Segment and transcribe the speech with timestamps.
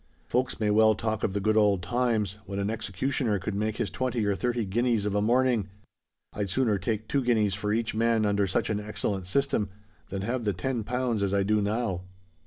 [0.25, 4.25] Folks may well talk of the good old times—when an executioner could make his twenty
[4.25, 5.69] or thirty guineas of a morning!
[6.33, 9.69] I'd sooner take two guineas for each man under such an excellent system,
[10.09, 12.01] than have the ten pounds as I do now."